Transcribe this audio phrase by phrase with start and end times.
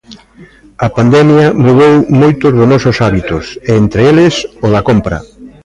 [0.85, 4.33] A pandemia mudou moitos dos nosos hábitos, e entre eles
[4.65, 5.17] o da compra.